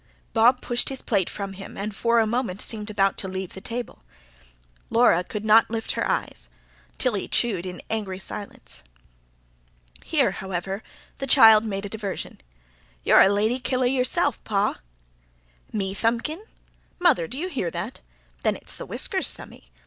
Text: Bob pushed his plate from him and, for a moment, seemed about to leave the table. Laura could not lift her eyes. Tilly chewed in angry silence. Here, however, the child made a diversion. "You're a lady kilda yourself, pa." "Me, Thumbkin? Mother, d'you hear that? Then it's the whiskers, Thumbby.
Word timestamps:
Bob 0.33 0.61
pushed 0.61 0.89
his 0.89 0.99
plate 1.03 1.29
from 1.29 1.53
him 1.53 1.77
and, 1.77 1.95
for 1.95 2.17
a 2.17 2.25
moment, 2.25 2.59
seemed 2.59 2.89
about 2.89 3.19
to 3.19 3.27
leave 3.27 3.53
the 3.53 3.61
table. 3.61 4.01
Laura 4.89 5.23
could 5.23 5.45
not 5.45 5.69
lift 5.69 5.91
her 5.91 6.09
eyes. 6.09 6.49
Tilly 6.97 7.27
chewed 7.27 7.67
in 7.67 7.83
angry 7.87 8.17
silence. 8.17 8.81
Here, 10.03 10.31
however, 10.31 10.81
the 11.19 11.27
child 11.27 11.65
made 11.65 11.85
a 11.85 11.87
diversion. 11.89 12.41
"You're 13.03 13.21
a 13.21 13.29
lady 13.29 13.59
kilda 13.59 13.89
yourself, 13.91 14.43
pa." 14.43 14.79
"Me, 15.71 15.93
Thumbkin? 15.93 16.43
Mother, 16.97 17.27
d'you 17.27 17.47
hear 17.47 17.69
that? 17.69 18.01
Then 18.41 18.55
it's 18.55 18.75
the 18.75 18.87
whiskers, 18.87 19.35
Thumbby. 19.35 19.69